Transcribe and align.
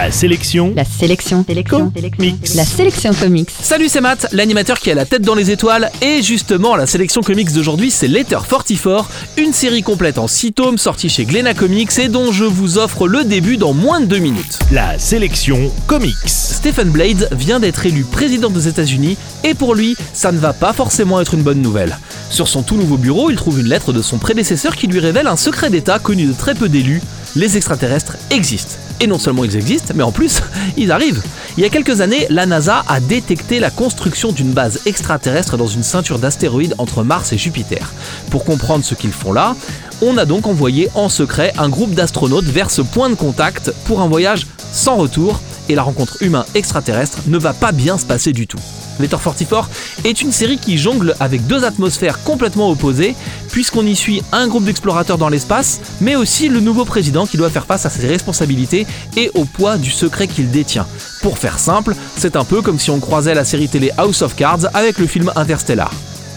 La 0.00 0.12
sélection. 0.12 0.72
La 0.76 0.84
sélection. 0.84 1.44
Sélection. 1.44 1.92
Mix. 2.20 2.54
La 2.54 2.64
sélection 2.64 3.12
comics. 3.12 3.50
Salut, 3.50 3.88
c'est 3.88 4.00
Matt, 4.00 4.28
l'animateur 4.30 4.78
qui 4.78 4.92
a 4.92 4.94
la 4.94 5.04
tête 5.04 5.22
dans 5.22 5.34
les 5.34 5.50
étoiles. 5.50 5.90
Et 6.00 6.22
justement, 6.22 6.76
la 6.76 6.86
sélection 6.86 7.20
comics 7.20 7.52
d'aujourd'hui, 7.52 7.90
c'est 7.90 8.06
Letter 8.06 8.38
44, 8.48 9.10
une 9.38 9.52
série 9.52 9.82
complète 9.82 10.18
en 10.18 10.28
6 10.28 10.52
tomes 10.52 10.78
sortie 10.78 11.08
chez 11.08 11.24
Glénat 11.24 11.54
Comics 11.54 11.98
et 11.98 12.06
dont 12.06 12.30
je 12.30 12.44
vous 12.44 12.78
offre 12.78 13.08
le 13.08 13.24
début 13.24 13.56
dans 13.56 13.72
moins 13.72 14.00
de 14.00 14.06
2 14.06 14.18
minutes. 14.18 14.60
La 14.70 15.00
sélection 15.00 15.72
comics. 15.88 16.14
Stephen 16.26 16.90
Blades 16.90 17.28
vient 17.32 17.58
d'être 17.58 17.84
élu 17.84 18.04
président 18.04 18.50
des 18.50 18.68
États-Unis 18.68 19.18
et 19.42 19.54
pour 19.54 19.74
lui, 19.74 19.96
ça 20.12 20.30
ne 20.30 20.38
va 20.38 20.52
pas 20.52 20.72
forcément 20.72 21.20
être 21.20 21.34
une 21.34 21.42
bonne 21.42 21.60
nouvelle. 21.60 21.98
Sur 22.30 22.46
son 22.46 22.62
tout 22.62 22.76
nouveau 22.76 22.98
bureau, 22.98 23.30
il 23.30 23.36
trouve 23.36 23.58
une 23.58 23.68
lettre 23.68 23.92
de 23.92 24.00
son 24.00 24.18
prédécesseur 24.18 24.76
qui 24.76 24.86
lui 24.86 25.00
révèle 25.00 25.26
un 25.26 25.36
secret 25.36 25.70
d'État 25.70 25.98
connu 25.98 26.26
de 26.26 26.34
très 26.34 26.54
peu 26.54 26.68
d'élus 26.68 27.02
les 27.34 27.56
extraterrestres 27.56 28.16
existent. 28.30 28.76
Et 29.00 29.06
non 29.06 29.18
seulement 29.18 29.44
ils 29.44 29.56
existent, 29.56 29.94
mais 29.96 30.02
en 30.02 30.12
plus, 30.12 30.42
ils 30.76 30.90
arrivent. 30.90 31.22
Il 31.56 31.62
y 31.62 31.66
a 31.66 31.68
quelques 31.68 32.00
années, 32.00 32.26
la 32.30 32.46
NASA 32.46 32.84
a 32.88 33.00
détecté 33.00 33.58
la 33.60 33.70
construction 33.70 34.32
d'une 34.32 34.52
base 34.52 34.80
extraterrestre 34.86 35.56
dans 35.56 35.66
une 35.66 35.82
ceinture 35.82 36.18
d'astéroïdes 36.18 36.74
entre 36.78 37.02
Mars 37.02 37.32
et 37.32 37.38
Jupiter. 37.38 37.92
Pour 38.30 38.44
comprendre 38.44 38.84
ce 38.84 38.94
qu'ils 38.94 39.12
font 39.12 39.32
là, 39.32 39.56
on 40.02 40.16
a 40.18 40.24
donc 40.24 40.46
envoyé 40.46 40.88
en 40.94 41.08
secret 41.08 41.52
un 41.58 41.68
groupe 41.68 41.94
d'astronautes 41.94 42.44
vers 42.44 42.70
ce 42.70 42.82
point 42.82 43.10
de 43.10 43.14
contact 43.14 43.72
pour 43.86 44.00
un 44.00 44.08
voyage 44.08 44.46
sans 44.72 44.96
retour, 44.96 45.40
et 45.68 45.74
la 45.74 45.82
rencontre 45.82 46.22
humain-extraterrestre 46.22 47.18
ne 47.26 47.38
va 47.38 47.52
pas 47.52 47.72
bien 47.72 47.98
se 47.98 48.06
passer 48.06 48.32
du 48.32 48.46
tout. 48.46 48.60
Letter 48.98 49.16
44 49.22 49.70
est 50.04 50.22
une 50.22 50.32
série 50.32 50.58
qui 50.58 50.78
jongle 50.78 51.14
avec 51.20 51.46
deux 51.46 51.64
atmosphères 51.64 52.22
complètement 52.22 52.70
opposées, 52.70 53.14
puisqu'on 53.50 53.86
y 53.86 53.96
suit 53.96 54.22
un 54.32 54.48
groupe 54.48 54.64
d'explorateurs 54.64 55.18
dans 55.18 55.28
l'espace, 55.28 55.80
mais 56.00 56.16
aussi 56.16 56.48
le 56.48 56.60
nouveau 56.60 56.84
président 56.84 57.26
qui 57.26 57.36
doit 57.36 57.50
faire 57.50 57.66
face 57.66 57.86
à 57.86 57.90
ses 57.90 58.06
responsabilités 58.06 58.86
et 59.16 59.30
au 59.34 59.44
poids 59.44 59.76
du 59.76 59.90
secret 59.90 60.28
qu'il 60.28 60.50
détient. 60.50 60.86
Pour 61.22 61.38
faire 61.38 61.58
simple, 61.58 61.94
c'est 62.16 62.36
un 62.36 62.44
peu 62.44 62.62
comme 62.62 62.78
si 62.78 62.90
on 62.90 63.00
croisait 63.00 63.34
la 63.34 63.44
série 63.44 63.68
télé 63.68 63.90
House 63.98 64.22
of 64.22 64.34
Cards 64.36 64.66
avec 64.74 64.98
le 64.98 65.06
film 65.06 65.32
Interstellar. 65.36 65.90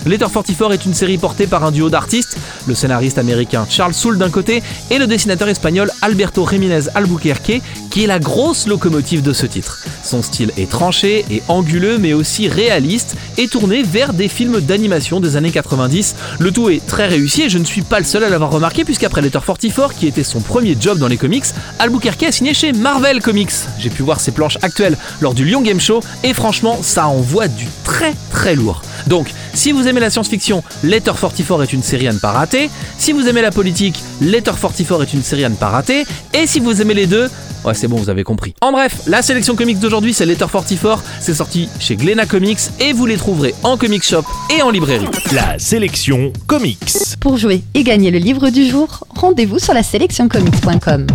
Letter 0.05 0.25
44 0.33 0.73
est 0.73 0.85
une 0.85 0.95
série 0.95 1.19
portée 1.19 1.45
par 1.45 1.63
un 1.63 1.71
duo 1.71 1.89
d'artistes, 1.89 2.37
le 2.65 2.73
scénariste 2.73 3.19
américain 3.19 3.67
Charles 3.69 3.93
Soule 3.93 4.17
d'un 4.17 4.31
côté 4.31 4.63
et 4.89 4.97
le 4.97 5.05
dessinateur 5.05 5.47
espagnol 5.47 5.91
Alberto 6.01 6.47
Jiménez 6.49 6.89
Albuquerque, 6.95 7.61
qui 7.91 8.03
est 8.03 8.07
la 8.07 8.17
grosse 8.17 8.67
locomotive 8.67 9.21
de 9.21 9.31
ce 9.31 9.45
titre. 9.45 9.85
Son 10.03 10.23
style 10.23 10.51
est 10.57 10.69
tranché 10.69 11.23
et 11.29 11.43
anguleux 11.47 11.99
mais 11.99 12.13
aussi 12.13 12.47
réaliste 12.47 13.15
et 13.37 13.47
tourné 13.47 13.83
vers 13.83 14.13
des 14.13 14.27
films 14.27 14.59
d'animation 14.59 15.19
des 15.19 15.35
années 15.35 15.51
90. 15.51 16.15
Le 16.39 16.51
tout 16.51 16.69
est 16.69 16.85
très 16.85 17.07
réussi 17.07 17.43
et 17.43 17.49
je 17.49 17.59
ne 17.59 17.63
suis 17.65 17.83
pas 17.83 17.99
le 17.99 18.05
seul 18.05 18.23
à 18.23 18.29
l'avoir 18.29 18.49
remarqué 18.49 18.83
puisqu'après 18.83 19.21
Letter 19.21 19.39
44 19.45 19.93
qui 19.93 20.07
était 20.07 20.23
son 20.23 20.41
premier 20.41 20.75
job 20.79 20.97
dans 20.97 21.07
les 21.07 21.17
comics, 21.17 21.45
Albuquerque 21.77 22.23
a 22.23 22.31
signé 22.31 22.55
chez 22.55 22.73
Marvel 22.73 23.21
Comics. 23.21 23.51
J'ai 23.77 23.91
pu 23.91 24.01
voir 24.01 24.19
ses 24.19 24.31
planches 24.31 24.57
actuelles 24.63 24.97
lors 25.19 25.35
du 25.35 25.45
Lyon 25.45 25.61
Game 25.61 25.79
Show 25.79 25.99
et 26.23 26.33
franchement 26.33 26.79
ça 26.81 27.07
envoie 27.07 27.47
du 27.47 27.67
très 27.83 28.15
très 28.31 28.55
lourd. 28.55 28.81
Donc 29.07 29.31
si 29.53 29.71
vous 29.71 29.87
aimez 29.91 29.99
la 29.99 30.09
science-fiction, 30.09 30.63
Letter 30.83 31.11
44 31.19 31.63
est 31.63 31.73
une 31.73 31.83
série 31.83 32.07
à 32.07 32.13
ne 32.13 32.17
pas 32.17 32.31
rater. 32.31 32.69
Si 32.97 33.11
vous 33.11 33.27
aimez 33.27 33.41
la 33.41 33.51
politique, 33.51 34.01
Letter 34.21 34.51
44 34.59 35.03
est 35.03 35.13
une 35.13 35.21
série 35.21 35.45
à 35.45 35.49
ne 35.49 35.55
pas 35.55 35.69
rater. 35.69 36.05
Et 36.33 36.47
si 36.47 36.59
vous 36.59 36.81
aimez 36.81 36.93
les 36.93 37.07
deux, 37.07 37.29
ouais 37.65 37.73
c'est 37.73 37.87
bon, 37.87 37.97
vous 37.97 38.09
avez 38.09 38.23
compris. 38.23 38.55
En 38.61 38.71
bref, 38.71 39.01
la 39.05 39.21
sélection 39.21 39.55
comics 39.55 39.79
d'aujourd'hui 39.79 40.13
c'est 40.13 40.25
Letter 40.25 40.45
44. 40.51 41.03
C'est 41.19 41.33
sorti 41.33 41.69
chez 41.79 41.95
Glénat 41.97 42.25
Comics 42.25 42.59
et 42.79 42.93
vous 42.93 43.05
les 43.05 43.17
trouverez 43.17 43.53
en 43.63 43.77
comic 43.77 44.03
shop 44.03 44.23
et 44.57 44.61
en 44.61 44.71
librairie. 44.71 45.07
La 45.33 45.59
sélection 45.59 46.31
comics. 46.47 46.97
Pour 47.19 47.37
jouer 47.37 47.61
et 47.73 47.83
gagner 47.83 48.11
le 48.11 48.19
livre 48.19 48.49
du 48.49 48.67
jour, 48.67 49.05
rendez-vous 49.09 49.59
sur 49.59 49.73
la 49.73 49.83
sélectioncomics.com. 49.83 51.07